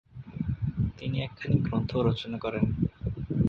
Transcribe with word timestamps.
তিনি 0.97 1.17
একখানি 1.21 1.57
গ্রন্থও 1.65 1.99
রচনা 2.09 2.37
করেন। 2.37 2.65